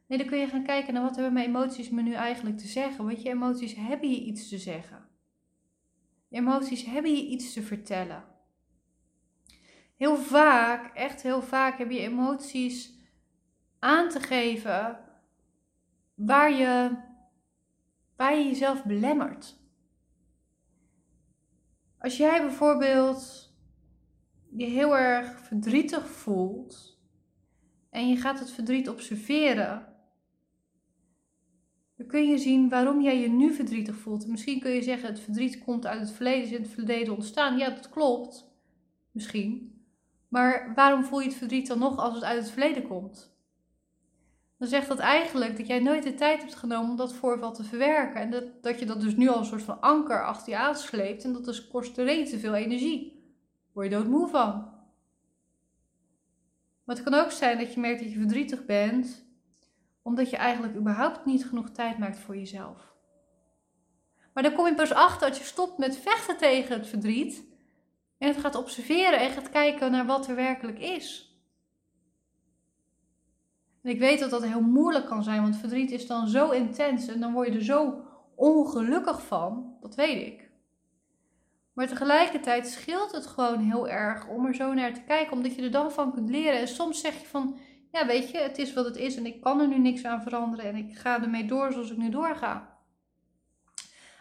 Nee, 0.06 0.18
dan 0.18 0.26
kun 0.26 0.38
je 0.38 0.46
gaan 0.46 0.64
kijken 0.64 0.94
naar 0.94 1.02
wat 1.02 1.14
hebben 1.14 1.32
mijn 1.32 1.46
emoties 1.46 1.90
me 1.90 2.02
nu 2.02 2.12
eigenlijk 2.12 2.58
te 2.58 2.66
zeggen. 2.66 3.04
Want 3.04 3.22
je 3.22 3.28
emoties 3.28 3.74
hebben 3.74 4.10
je 4.10 4.20
iets 4.20 4.48
te 4.48 4.58
zeggen. 4.58 5.08
Je 6.28 6.36
emoties 6.36 6.84
hebben 6.84 7.10
je 7.10 7.26
iets 7.26 7.52
te 7.52 7.62
vertellen. 7.62 8.24
Heel 9.96 10.16
vaak, 10.16 10.94
echt 10.94 11.22
heel 11.22 11.42
vaak, 11.42 11.78
heb 11.78 11.90
je 11.90 12.00
emoties 12.00 12.94
aan 13.78 14.08
te 14.08 14.20
geven 14.20 14.98
waar 16.14 16.52
je, 16.52 16.96
waar 18.16 18.36
je 18.36 18.44
jezelf 18.44 18.84
belemmert. 18.84 19.56
Als 21.98 22.16
jij 22.16 22.40
bijvoorbeeld 22.40 23.45
je 24.56 24.64
heel 24.64 24.96
erg 24.96 25.40
verdrietig 25.40 26.08
voelt 26.08 26.98
en 27.90 28.08
je 28.08 28.16
gaat 28.16 28.38
het 28.38 28.50
verdriet 28.50 28.88
observeren, 28.88 29.94
dan 31.96 32.06
kun 32.06 32.28
je 32.28 32.38
zien 32.38 32.68
waarom 32.68 33.02
jij 33.02 33.20
je 33.20 33.28
nu 33.28 33.52
verdrietig 33.52 33.96
voelt. 33.96 34.26
misschien 34.26 34.60
kun 34.60 34.70
je 34.70 34.82
zeggen, 34.82 35.08
het 35.08 35.20
verdriet 35.20 35.58
komt 35.58 35.86
uit 35.86 36.00
het 36.00 36.10
verleden, 36.10 36.42
is 36.42 36.52
in 36.52 36.62
het 36.62 36.70
verleden 36.70 37.14
ontstaan. 37.14 37.58
Ja, 37.58 37.70
dat 37.70 37.88
klopt. 37.88 38.50
Misschien. 39.10 39.80
Maar 40.28 40.72
waarom 40.74 41.04
voel 41.04 41.20
je 41.20 41.26
het 41.26 41.36
verdriet 41.36 41.66
dan 41.66 41.78
nog 41.78 41.98
als 41.98 42.14
het 42.14 42.24
uit 42.24 42.38
het 42.38 42.50
verleden 42.50 42.82
komt? 42.82 43.34
Dan 44.58 44.68
zegt 44.68 44.88
dat 44.88 44.98
eigenlijk 44.98 45.56
dat 45.56 45.66
jij 45.66 45.78
nooit 45.78 46.02
de 46.02 46.14
tijd 46.14 46.40
hebt 46.40 46.54
genomen 46.54 46.90
om 46.90 46.96
dat 46.96 47.14
voorval 47.14 47.52
te 47.52 47.64
verwerken. 47.64 48.20
En 48.20 48.30
dat, 48.30 48.44
dat 48.62 48.78
je 48.78 48.86
dat 48.86 49.00
dus 49.00 49.16
nu 49.16 49.28
al 49.28 49.38
een 49.38 49.44
soort 49.44 49.62
van 49.62 49.80
anker 49.80 50.24
achter 50.24 50.52
je 50.52 50.58
aansleept. 50.58 51.24
En 51.24 51.32
dat 51.32 51.44
dus 51.44 51.68
kost 51.68 51.94
te 51.94 52.38
veel 52.38 52.54
energie. 52.54 53.16
Word 53.76 53.90
je 53.90 53.96
doodmoe 53.96 54.28
van. 54.28 54.52
Maar 56.84 56.96
het 56.96 57.02
kan 57.04 57.14
ook 57.14 57.30
zijn 57.30 57.58
dat 57.58 57.74
je 57.74 57.80
merkt 57.80 58.00
dat 58.00 58.12
je 58.12 58.18
verdrietig 58.18 58.64
bent 58.64 59.24
omdat 60.02 60.30
je 60.30 60.36
eigenlijk 60.36 60.76
überhaupt 60.76 61.24
niet 61.24 61.46
genoeg 61.46 61.70
tijd 61.70 61.98
maakt 61.98 62.18
voor 62.18 62.36
jezelf. 62.36 62.94
Maar 64.32 64.42
dan 64.42 64.54
kom 64.54 64.66
je 64.66 64.74
pas 64.74 64.92
achter 64.92 65.28
als 65.28 65.38
je 65.38 65.44
stopt 65.44 65.78
met 65.78 65.96
vechten 65.96 66.36
tegen 66.36 66.78
het 66.78 66.86
verdriet. 66.86 67.44
En 68.18 68.28
het 68.28 68.36
gaat 68.36 68.54
observeren 68.54 69.18
en 69.18 69.30
gaat 69.30 69.50
kijken 69.50 69.90
naar 69.90 70.06
wat 70.06 70.28
er 70.28 70.34
werkelijk 70.34 70.78
is. 70.78 71.36
En 73.82 73.90
ik 73.90 73.98
weet 73.98 74.20
dat 74.20 74.30
dat 74.30 74.44
heel 74.44 74.62
moeilijk 74.62 75.06
kan 75.06 75.22
zijn, 75.22 75.42
want 75.42 75.56
verdriet 75.56 75.90
is 75.90 76.06
dan 76.06 76.28
zo 76.28 76.50
intens 76.50 77.06
en 77.06 77.20
dan 77.20 77.32
word 77.32 77.48
je 77.48 77.54
er 77.54 77.64
zo 77.64 78.04
ongelukkig 78.34 79.22
van. 79.26 79.76
Dat 79.80 79.94
weet 79.94 80.26
ik. 80.26 80.45
Maar 81.76 81.86
tegelijkertijd 81.86 82.66
scheelt 82.66 83.12
het 83.12 83.26
gewoon 83.26 83.58
heel 83.58 83.88
erg 83.88 84.28
om 84.28 84.46
er 84.46 84.54
zo 84.54 84.72
naar 84.72 84.94
te 84.94 85.02
kijken, 85.06 85.32
omdat 85.32 85.54
je 85.54 85.62
er 85.62 85.70
dan 85.70 85.92
van 85.92 86.12
kunt 86.12 86.30
leren. 86.30 86.60
En 86.60 86.68
soms 86.68 87.00
zeg 87.00 87.20
je 87.20 87.26
van, 87.26 87.58
ja, 87.92 88.06
weet 88.06 88.30
je, 88.30 88.38
het 88.38 88.58
is 88.58 88.72
wat 88.72 88.84
het 88.84 88.96
is 88.96 89.16
en 89.16 89.26
ik 89.26 89.40
kan 89.40 89.60
er 89.60 89.68
nu 89.68 89.78
niks 89.78 90.04
aan 90.04 90.22
veranderen 90.22 90.64
en 90.64 90.76
ik 90.76 90.98
ga 90.98 91.22
ermee 91.22 91.46
door 91.46 91.72
zoals 91.72 91.90
ik 91.90 91.96
nu 91.96 92.10
doorga. 92.10 92.78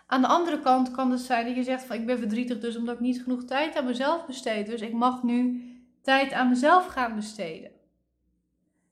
Aan 0.08 0.22
de 0.22 0.28
andere 0.28 0.60
kant 0.60 0.92
kan 0.92 1.12
het 1.12 1.20
zijn 1.20 1.46
dat 1.46 1.56
je 1.56 1.64
zegt 1.64 1.84
van 1.84 1.96
ik 1.96 2.06
ben 2.06 2.18
verdrietig 2.18 2.60
dus 2.60 2.78
omdat 2.78 2.96
ik 2.96 3.02
niet 3.02 3.22
genoeg 3.22 3.44
tijd 3.44 3.76
aan 3.76 3.86
mezelf 3.86 4.26
besteed. 4.26 4.66
Dus 4.66 4.82
ik 4.82 4.94
mag 4.94 5.24
nu 5.24 5.64
tijd 6.02 6.34
aan 6.34 6.50
mezelf 6.50 6.86
gaan 6.86 7.16
besteden. 7.16 7.72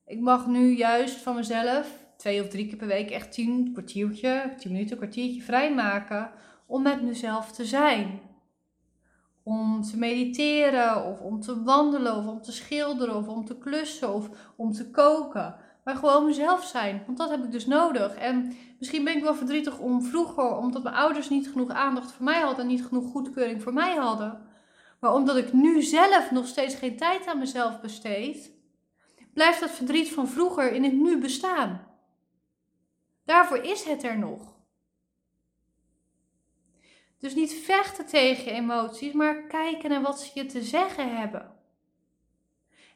Ik 0.06 0.20
mag 0.20 0.48
nu 0.48 0.76
juist 0.76 1.16
van 1.16 1.36
mezelf 1.36 1.88
twee 2.18 2.42
of 2.42 2.48
drie 2.48 2.68
keer 2.68 2.78
per 2.78 2.88
week 2.88 3.10
echt 3.10 3.32
tien 3.32 3.74
kwartiertje, 3.74 4.54
tien 4.58 4.72
minuten, 4.72 4.98
kwartiertje 4.98 5.42
vrijmaken 5.42 6.32
om 6.66 6.82
met 6.82 7.02
mezelf 7.02 7.52
te 7.52 7.66
zijn 7.66 8.32
om 9.44 9.82
te 9.82 9.98
mediteren 9.98 11.06
of 11.06 11.20
om 11.20 11.42
te 11.42 11.64
wandelen 11.64 12.16
of 12.16 12.28
om 12.28 12.42
te 12.42 12.52
schilderen 12.52 13.16
of 13.16 13.28
om 13.28 13.46
te 13.46 13.58
klussen 13.58 14.14
of 14.14 14.30
om 14.56 14.72
te 14.72 14.90
koken. 14.92 15.56
Maar 15.84 15.96
gewoon 15.96 16.26
mezelf 16.26 16.64
zijn, 16.64 17.04
want 17.06 17.18
dat 17.18 17.30
heb 17.30 17.44
ik 17.44 17.52
dus 17.52 17.66
nodig. 17.66 18.16
En 18.16 18.56
misschien 18.80 19.04
ben 19.04 19.18
ik 19.18 19.24
wel 19.24 19.36
verdrietig 19.36 19.80
om 19.80 20.04
vroeger, 20.04 20.58
omdat 20.58 20.84
mijn 20.84 20.96
ouders 20.96 21.30
niet 21.30 21.50
genoeg 21.50 21.70
aandacht 21.70 22.12
voor 22.12 22.26
mij 22.26 22.40
hadden 22.40 22.60
en 22.60 22.72
niet 22.72 22.86
genoeg 22.86 23.12
goedkeuring 23.12 23.62
voor 23.62 23.74
mij 23.74 23.96
hadden. 23.96 24.42
Maar 25.00 25.14
omdat 25.14 25.38
ik 25.38 25.54
nu 25.54 25.82
zelf 25.82 26.32
nog 26.32 26.48
steeds 26.48 26.76
geen 26.76 26.98
tijd 26.98 27.28
aan 27.28 27.40
mezelf 27.40 27.82
besteed, 27.82 28.52
blijft 29.34 29.60
dat 29.60 29.72
verdriet 29.72 30.10
van 30.10 30.28
vroeger 30.28 30.72
in 30.72 30.84
het 30.84 30.94
nu 30.94 31.18
bestaan. 31.18 31.88
Daarvoor 33.26 33.58
is 33.58 33.84
het 33.84 34.04
er 34.04 34.18
nog. 34.18 34.53
Dus 37.24 37.36
niet 37.36 37.54
vechten 37.54 38.06
tegen 38.06 38.44
je 38.44 38.52
emoties, 38.52 39.14
maar 39.14 39.48
kijken 39.48 39.90
naar 39.90 40.02
wat 40.02 40.20
ze 40.20 40.32
je 40.40 40.46
te 40.46 40.64
zeggen 40.64 41.18
hebben. 41.18 41.52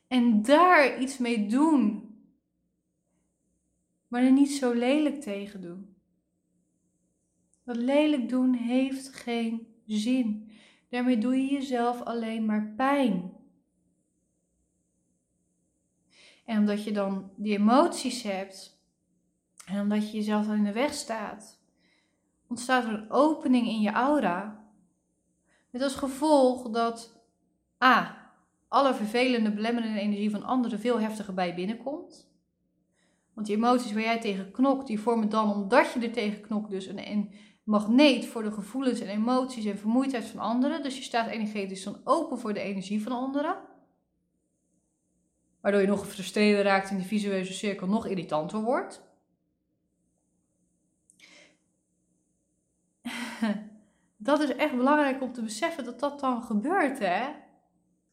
En 0.08 0.42
daar 0.42 1.02
iets 1.02 1.18
mee 1.18 1.48
doen. 1.48 2.16
Maar 4.08 4.24
er 4.24 4.32
niet 4.32 4.52
zo 4.52 4.74
lelijk 4.74 5.22
tegen 5.22 5.62
doen. 5.62 5.96
Dat 7.64 7.76
lelijk 7.76 8.30
doen 8.30 8.54
heeft 8.54 9.14
geen 9.14 9.68
zin. 9.86 10.52
Daarmee 10.90 11.18
doe 11.18 11.36
je 11.36 11.54
jezelf 11.54 12.02
alleen 12.02 12.46
maar 12.46 12.74
pijn. 12.76 13.34
En 16.46 16.58
omdat 16.60 16.84
je 16.84 16.92
dan 16.92 17.32
die 17.36 17.58
emoties 17.58 18.24
hebt, 18.24 18.82
en 19.66 19.82
omdat 19.82 20.12
je 20.12 20.18
jezelf 20.18 20.46
dan 20.46 20.56
in 20.56 20.64
de 20.64 20.72
weg 20.72 20.94
staat, 20.94 21.60
ontstaat 22.48 22.84
er 22.84 22.94
een 22.94 23.12
opening 23.12 23.68
in 23.68 23.82
je 23.82 23.92
aura. 23.92 24.66
Met 25.70 25.82
als 25.82 25.96
gevolg 25.96 26.70
dat 26.70 27.22
A. 27.84 28.18
alle 28.68 28.94
vervelende, 28.94 29.52
belemmerende 29.52 30.00
energie 30.00 30.32
van 30.32 30.44
anderen 30.44 30.80
veel 30.80 31.00
heftiger 31.00 31.34
bij 31.34 31.56
binnenkomt. 31.56 32.30
Want 33.34 33.48
die 33.48 33.56
emoties 33.56 33.94
waar 33.94 34.02
jij 34.02 34.20
tegen 34.20 34.52
knokt, 34.52 34.88
die 34.88 35.00
vormen 35.00 35.30
dan, 35.30 35.54
omdat 35.54 35.94
je 35.94 36.00
er 36.00 36.12
tegen 36.12 36.42
knokt, 36.42 36.70
dus 36.70 36.86
een, 36.86 37.12
een 37.12 37.34
magneet 37.64 38.26
voor 38.26 38.44
de 38.44 38.52
gevoelens 38.52 39.00
en 39.00 39.08
emoties 39.08 39.66
en 39.66 39.78
vermoeidheid 39.78 40.26
van 40.26 40.40
anderen. 40.40 40.84
Dus 40.84 40.98
je 40.98 41.04
staat 41.04 41.28
energetisch 41.28 41.84
dan 41.84 42.02
open 42.04 42.40
voor 42.40 42.54
de 42.54 42.60
energie 42.60 43.04
van 43.04 43.12
anderen. 43.12 43.56
Waardoor 45.62 45.82
je 45.82 45.88
nog 45.88 46.00
gefrustreerder 46.00 46.64
raakt 46.64 46.90
en 46.90 46.98
die 46.98 47.06
visuele 47.06 47.54
cirkel 47.54 47.88
nog 47.88 48.08
irritanter 48.08 48.62
wordt. 48.62 49.07
Dat 54.18 54.40
is 54.40 54.56
echt 54.56 54.76
belangrijk 54.76 55.22
om 55.22 55.34
te 55.34 55.42
beseffen 55.42 55.84
dat 55.84 56.00
dat 56.00 56.20
dan 56.20 56.44
gebeurt, 56.44 57.00
hè? 57.00 57.34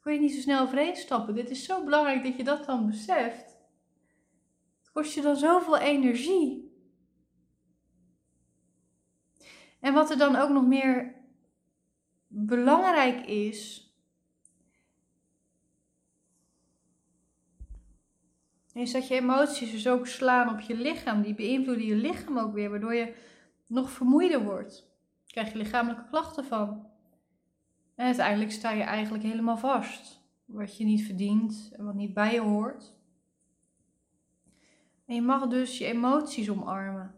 Kun 0.00 0.12
je 0.12 0.20
niet 0.20 0.34
zo 0.34 0.40
snel 0.40 0.62
overheen 0.62 0.96
stappen. 0.96 1.34
Dit 1.34 1.50
is 1.50 1.64
zo 1.64 1.84
belangrijk 1.84 2.22
dat 2.22 2.36
je 2.36 2.44
dat 2.44 2.66
dan 2.66 2.86
beseft. 2.86 3.58
Het 4.78 4.92
kost 4.92 5.14
je 5.14 5.20
dan 5.20 5.36
zoveel 5.36 5.78
energie. 5.78 6.72
En 9.80 9.94
wat 9.94 10.10
er 10.10 10.18
dan 10.18 10.36
ook 10.36 10.48
nog 10.48 10.66
meer 10.66 11.14
belangrijk 12.26 13.26
is, 13.26 13.88
is 18.72 18.92
dat 18.92 19.08
je 19.08 19.14
emoties 19.14 19.70
dus 19.70 19.88
ook 19.88 20.06
slaan 20.06 20.48
op 20.48 20.60
je 20.60 20.76
lichaam. 20.76 21.22
Die 21.22 21.34
beïnvloeden 21.34 21.86
je 21.86 21.94
lichaam 21.94 22.38
ook 22.38 22.52
weer, 22.52 22.70
waardoor 22.70 22.94
je 22.94 23.14
nog 23.66 23.90
vermoeider 23.90 24.44
wordt 24.44 24.93
krijg 25.34 25.52
je 25.52 25.58
lichamelijke 25.58 26.08
klachten 26.08 26.44
van. 26.44 26.86
En 27.94 28.06
uiteindelijk 28.06 28.52
sta 28.52 28.70
je 28.70 28.82
eigenlijk 28.82 29.24
helemaal 29.24 29.56
vast. 29.56 30.20
Wat 30.44 30.76
je 30.76 30.84
niet 30.84 31.04
verdient 31.04 31.70
en 31.72 31.84
wat 31.84 31.94
niet 31.94 32.14
bij 32.14 32.32
je 32.32 32.40
hoort. 32.40 32.94
En 35.06 35.14
je 35.14 35.22
mag 35.22 35.48
dus 35.48 35.78
je 35.78 35.84
emoties 35.84 36.50
omarmen. 36.50 37.14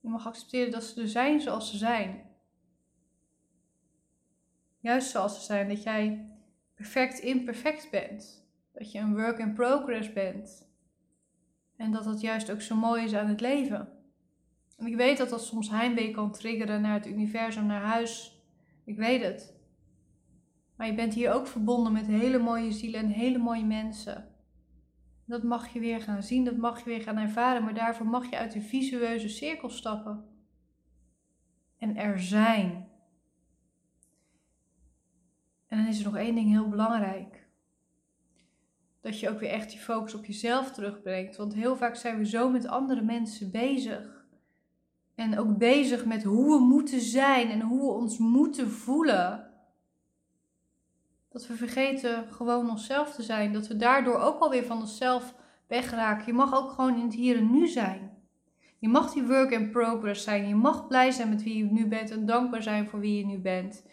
Je 0.00 0.08
mag 0.08 0.26
accepteren 0.26 0.70
dat 0.70 0.84
ze 0.84 1.00
er 1.00 1.08
zijn 1.08 1.40
zoals 1.40 1.70
ze 1.70 1.76
zijn. 1.76 2.22
Juist 4.80 5.10
zoals 5.10 5.34
ze 5.34 5.40
zijn, 5.40 5.68
dat 5.68 5.82
jij 5.82 6.30
perfect 6.74 7.18
imperfect 7.18 7.90
bent. 7.90 8.46
Dat 8.72 8.92
je 8.92 8.98
een 8.98 9.14
work 9.14 9.38
in 9.38 9.54
progress 9.54 10.12
bent. 10.12 10.68
En 11.76 11.92
dat 11.92 12.04
dat 12.04 12.20
juist 12.20 12.50
ook 12.50 12.60
zo 12.60 12.76
mooi 12.76 13.04
is 13.04 13.14
aan 13.14 13.28
het 13.28 13.40
leven. 13.40 13.99
En 14.80 14.86
ik 14.86 14.96
weet 14.96 15.18
dat 15.18 15.28
dat 15.28 15.44
soms 15.44 15.70
heimwee 15.70 16.10
kan 16.10 16.32
triggeren 16.32 16.80
naar 16.80 16.94
het 16.94 17.06
universum, 17.06 17.66
naar 17.66 17.82
huis. 17.82 18.42
Ik 18.84 18.96
weet 18.96 19.22
het. 19.22 19.58
Maar 20.76 20.86
je 20.86 20.94
bent 20.94 21.14
hier 21.14 21.32
ook 21.32 21.46
verbonden 21.46 21.92
met 21.92 22.06
hele 22.06 22.38
mooie 22.38 22.72
zielen 22.72 23.00
en 23.00 23.08
hele 23.08 23.38
mooie 23.38 23.64
mensen. 23.64 24.28
Dat 25.26 25.42
mag 25.42 25.72
je 25.72 25.80
weer 25.80 26.00
gaan 26.00 26.22
zien, 26.22 26.44
dat 26.44 26.56
mag 26.56 26.78
je 26.78 26.84
weer 26.84 27.00
gaan 27.00 27.16
ervaren, 27.16 27.64
maar 27.64 27.74
daarvoor 27.74 28.06
mag 28.06 28.30
je 28.30 28.36
uit 28.36 28.52
de 28.52 28.60
visueuze 28.60 29.28
cirkel 29.28 29.68
stappen. 29.68 30.24
En 31.78 31.96
er 31.96 32.20
zijn. 32.20 32.88
En 35.66 35.78
dan 35.78 35.86
is 35.86 35.98
er 35.98 36.04
nog 36.04 36.16
één 36.16 36.34
ding 36.34 36.48
heel 36.48 36.68
belangrijk. 36.68 37.48
Dat 39.00 39.20
je 39.20 39.28
ook 39.28 39.40
weer 39.40 39.50
echt 39.50 39.70
die 39.70 39.78
focus 39.78 40.14
op 40.14 40.24
jezelf 40.24 40.72
terugbrengt. 40.72 41.36
Want 41.36 41.54
heel 41.54 41.76
vaak 41.76 41.94
zijn 41.94 42.18
we 42.18 42.26
zo 42.26 42.50
met 42.50 42.66
andere 42.66 43.02
mensen 43.02 43.50
bezig 43.50 44.19
En 45.20 45.38
ook 45.38 45.58
bezig 45.58 46.04
met 46.04 46.22
hoe 46.22 46.58
we 46.58 46.64
moeten 46.64 47.00
zijn 47.00 47.50
en 47.50 47.60
hoe 47.60 47.80
we 47.80 47.92
ons 47.92 48.18
moeten 48.18 48.70
voelen. 48.70 49.50
Dat 51.28 51.46
we 51.46 51.54
vergeten 51.54 52.26
gewoon 52.30 52.70
onszelf 52.70 53.14
te 53.14 53.22
zijn. 53.22 53.52
Dat 53.52 53.66
we 53.66 53.76
daardoor 53.76 54.18
ook 54.18 54.40
alweer 54.40 54.64
van 54.64 54.80
onszelf 54.80 55.34
wegraken. 55.66 56.26
Je 56.26 56.32
mag 56.32 56.54
ook 56.54 56.70
gewoon 56.70 56.96
in 56.96 57.04
het 57.04 57.14
hier 57.14 57.36
en 57.36 57.50
nu 57.50 57.68
zijn. 57.68 58.10
Je 58.78 58.88
mag 58.88 59.12
die 59.12 59.26
work 59.26 59.50
in 59.50 59.70
progress 59.70 60.24
zijn. 60.24 60.48
Je 60.48 60.54
mag 60.54 60.86
blij 60.86 61.10
zijn 61.10 61.28
met 61.28 61.42
wie 61.42 61.56
je 61.56 61.64
nu 61.64 61.86
bent 61.86 62.10
en 62.10 62.26
dankbaar 62.26 62.62
zijn 62.62 62.88
voor 62.88 63.00
wie 63.00 63.18
je 63.18 63.26
nu 63.26 63.38
bent. 63.38 63.84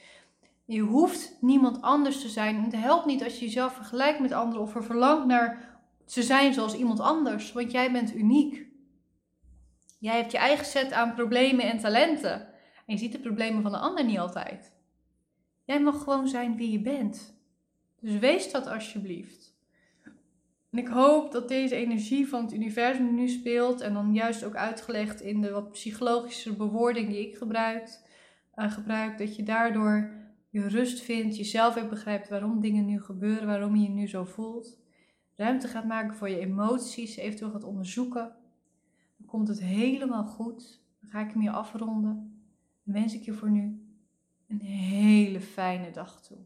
Je 0.65 0.81
hoeft 0.81 1.38
niemand 1.41 1.81
anders 1.81 2.22
te 2.22 2.29
zijn. 2.29 2.63
Het 2.63 2.75
helpt 2.75 3.05
niet 3.05 3.24
als 3.24 3.39
je 3.39 3.46
jezelf 3.46 3.74
vergelijkt 3.74 4.19
met 4.19 4.31
anderen 4.31 4.62
of 4.62 4.75
er 4.75 4.84
verlangt 4.84 5.25
naar 5.25 5.79
te 6.05 6.24
zijn 6.24 6.53
zoals 6.53 6.75
iemand 6.75 7.00
anders, 7.00 7.51
want 7.51 7.72
jij 7.72 7.91
bent 7.91 8.15
uniek. 8.15 8.67
Jij 9.98 10.16
hebt 10.16 10.32
je 10.32 10.38
eigen 10.38 10.66
set 10.66 10.92
aan 10.92 11.13
problemen 11.13 11.66
en 11.66 11.80
talenten. 11.80 12.48
En 12.86 12.94
je 12.94 12.98
ziet 12.98 13.12
de 13.12 13.20
problemen 13.20 13.62
van 13.62 13.72
de 13.72 13.77
ander 13.77 14.06
niet 14.06 14.20
altijd. 14.20 14.72
Jij 15.63 15.82
mag 15.82 16.04
gewoon 16.04 16.27
zijn 16.27 16.56
wie 16.56 16.72
je 16.72 16.82
bent. 16.82 17.36
Dus 18.00 18.20
wees 18.20 18.51
dat 18.51 18.68
alsjeblieft. 18.68 19.56
En 20.72 20.77
ik 20.77 20.88
hoop 20.88 21.32
dat 21.32 21.48
deze 21.48 21.75
energie 21.75 22.27
van 22.27 22.44
het 22.44 22.54
universum 22.54 23.16
nu 23.16 23.27
speelt 23.27 23.82
en 23.82 23.94
dan 23.94 24.13
juist 24.13 24.44
ook 24.44 24.56
uitgelegd 24.56 25.22
in 25.22 25.42
de 25.42 25.51
wat 25.51 25.72
psychologische 25.72 26.56
bewoording 26.56 27.10
die 27.10 27.27
ik 27.27 27.38
gebruik, 27.38 28.00
uh, 28.56 28.72
gebruik 28.72 29.18
dat 29.18 29.36
je 29.36 29.44
daardoor 29.44 30.12
je 30.50 30.68
rust 30.68 31.01
vindt, 31.01 31.38
jezelf 31.38 31.74
weer 31.74 31.88
begrijpt 31.88 32.30
waarom 32.30 32.62
dingen 32.62 32.86
nu 32.86 33.01
gebeuren, 33.01 33.48
waarom 33.48 33.75
je 33.75 33.82
je 33.82 33.89
nu 33.89 34.08
zo 34.08 34.24
voelt. 34.24 34.80
Ruimte 35.36 35.68
gaat 35.68 35.86
maken 35.86 36.16
voor 36.16 36.30
je 36.30 36.39
emoties, 36.39 37.16
eventueel 37.16 37.51
gaat 37.51 37.63
onderzoeken. 37.63 38.36
Komt 39.27 39.48
het 39.48 39.60
helemaal 39.60 40.25
goed. 40.25 40.81
Dan 41.00 41.10
ga 41.10 41.19
ik 41.19 41.31
hem 41.31 41.41
hier 41.41 41.51
afronden. 41.51 42.41
Dan 42.84 42.93
wens 42.93 43.13
ik 43.13 43.22
je 43.22 43.34
voor 43.34 43.50
nu 43.50 43.88
een 44.48 44.62
hele 44.62 45.41
fijne 45.41 45.91
dag 45.91 46.22
toe. 46.22 46.38